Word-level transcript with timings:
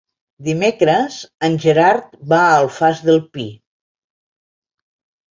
Dimecres 0.45 1.17
en 1.47 1.57
Gerard 1.65 2.15
va 2.33 2.39
a 2.45 2.47
l'Alfàs 2.53 3.01
del 3.09 3.21
Pi. 3.35 3.45